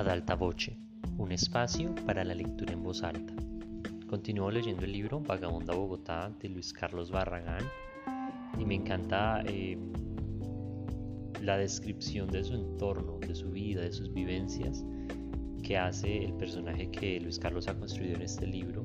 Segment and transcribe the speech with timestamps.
[0.00, 0.78] Ad alta voce,
[1.18, 3.34] un espacio para la lectura en voz alta.
[4.06, 7.62] Continúo leyendo el libro Vagabunda Bogotá de Luis Carlos Barragán
[8.58, 9.76] y me encanta eh,
[11.42, 14.86] la descripción de su entorno, de su vida, de sus vivencias
[15.62, 18.82] que hace el personaje que Luis Carlos ha construido en este libro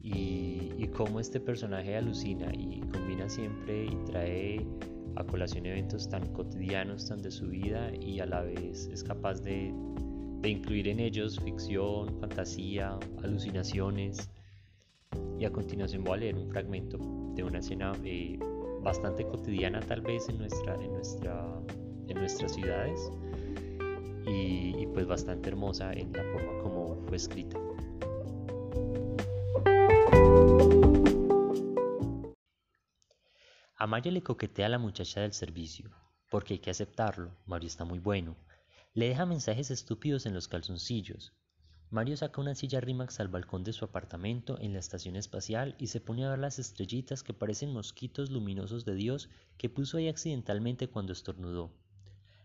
[0.00, 4.66] y, y cómo este personaje alucina y combina siempre y trae
[5.14, 9.40] a colación eventos tan cotidianos, tan de su vida y a la vez es capaz
[9.40, 9.72] de,
[10.48, 14.30] incluir en ellos ficción, fantasía, alucinaciones.
[15.38, 16.98] Y a continuación voy a leer un fragmento
[17.34, 18.38] de una escena eh,
[18.82, 21.60] bastante cotidiana tal vez en, nuestra, en, nuestra,
[22.08, 23.10] en nuestras ciudades
[24.26, 27.58] y, y pues bastante hermosa en la forma como fue escrita.
[33.76, 35.90] A Mario le coquetea a la muchacha del servicio,
[36.30, 38.34] porque hay que aceptarlo, Mario está muy bueno.
[38.96, 41.32] Le deja mensajes estúpidos en los calzoncillos.
[41.90, 45.88] Mario saca una silla Rimax al balcón de su apartamento en la estación espacial y
[45.88, 50.06] se pone a ver las estrellitas que parecen mosquitos luminosos de Dios que puso ahí
[50.06, 51.72] accidentalmente cuando estornudó.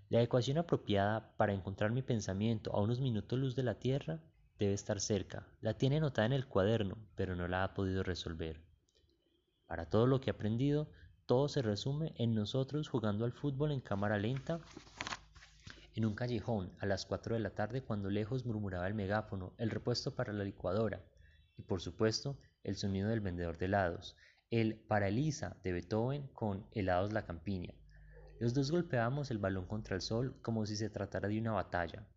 [0.09, 4.19] La ecuación apropiada para encontrar mi pensamiento a unos minutos luz de la Tierra
[4.57, 5.47] debe estar cerca.
[5.61, 8.59] La tiene anotada en el cuaderno, pero no la ha podido resolver.
[9.67, 10.89] Para todo lo que ha aprendido,
[11.27, 14.59] todo se resume en nosotros jugando al fútbol en cámara lenta
[15.99, 19.69] en un callejón a las 4 de la tarde cuando lejos murmuraba el megáfono, el
[19.69, 21.03] repuesto para la licuadora
[21.57, 24.15] y por supuesto el sonido del vendedor de helados,
[24.49, 27.73] el para Elisa de Beethoven con helados la campiña.
[28.39, 32.07] Los dos golpeábamos el balón contra el sol como si se tratara de una batalla.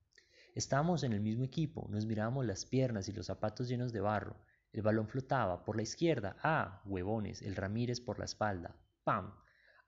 [0.54, 4.36] Estábamos en el mismo equipo, nos mirábamos las piernas y los zapatos llenos de barro.
[4.72, 9.34] El balón flotaba por la izquierda, ah, huevones, el Ramírez por la espalda, ¡Pam!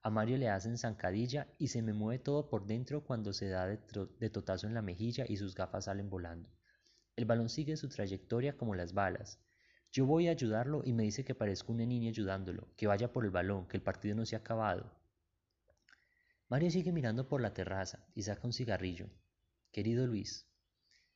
[0.05, 3.67] A Mario le hacen zancadilla y se me mueve todo por dentro cuando se da
[3.67, 3.79] de,
[4.21, 6.51] de, totazo en la mejilla y sus gafas salen volando.
[7.17, 9.41] El balón sigue su trayectoria como las balas.
[9.91, 13.25] Yo voy a ayudarlo y me dice que parezco una niña ayudándolo, que vaya por
[13.25, 14.93] el balón, que el partido no se ha acabado.
[16.51, 19.09] Mario sigue mirando por la terraza y saca un cigarrillo.
[19.73, 20.47] Querido Luis,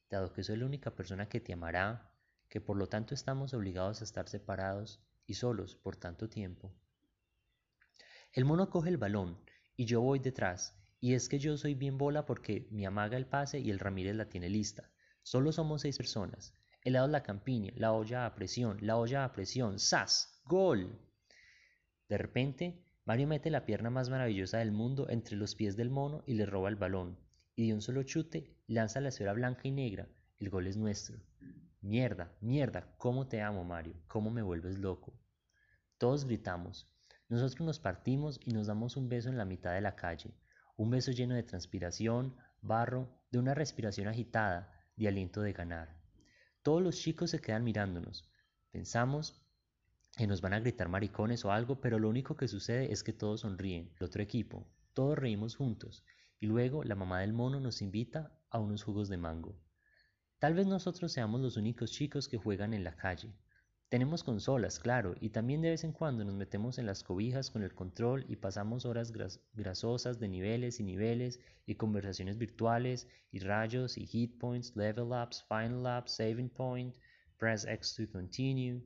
[0.08, 2.10] dado que soy la única persona que te amará,
[2.48, 6.72] que por lo tanto estamos obligados a estar separados y solos por tanto tiempo,
[8.32, 9.38] el mono coge el balón
[9.76, 13.26] y yo voy detrás, y es que yo soy bien bola porque me amaga el
[13.26, 14.90] pase y el Ramírez la tiene lista.
[15.22, 16.54] Solo somos seis personas.
[16.82, 20.40] El lado la campiña, la olla a presión, la olla a presión, ¡zas!
[20.44, 20.98] ¡Gol!
[22.08, 26.22] De repente, Mario mete la pierna más maravillosa del mundo entre los pies del mono
[26.26, 27.18] y le roba el balón,
[27.56, 30.08] y de un solo chute lanza la esfera blanca y negra.
[30.38, 31.18] El gol es nuestro.
[31.80, 35.12] Mierda, mierda, cómo te amo, Mario, cómo me vuelves loco.
[35.98, 36.90] Todos gritamos.
[37.28, 40.34] Nosotros nos partimos y nos damos un beso en la mitad de la calle,
[40.76, 45.94] un beso lleno de transpiración, barro, de una respiración agitada, de aliento de ganar.
[46.62, 48.30] Todos los chicos se quedan mirándonos.
[48.70, 49.42] Pensamos
[50.16, 53.12] que nos van a gritar maricones o algo, pero lo único que sucede es que
[53.12, 56.04] todos sonríen, el otro equipo, todos reímos juntos,
[56.40, 59.54] y luego la mamá del mono nos invita a unos jugos de mango.
[60.38, 63.34] Tal vez nosotros seamos los únicos chicos que juegan en la calle,
[63.88, 67.62] tenemos consolas, claro, y también de vez en cuando nos metemos en las cobijas con
[67.62, 69.12] el control y pasamos horas
[69.54, 75.44] grasosas de niveles y niveles y conversaciones virtuales y rayos y hit points, level ups,
[75.48, 76.94] final ups, saving point,
[77.38, 78.82] press X to continue,